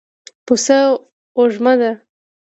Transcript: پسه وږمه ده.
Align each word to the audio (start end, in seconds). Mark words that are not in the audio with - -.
پسه 0.45 0.79
وږمه 1.37 1.73
ده. 1.79 1.91